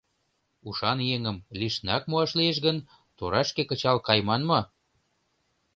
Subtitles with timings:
[0.67, 2.77] Ушан еҥым лишнак муаш лиеш гын,
[3.17, 4.59] торашке кычал кайыман мо?»